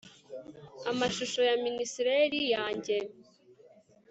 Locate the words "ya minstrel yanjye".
1.49-2.95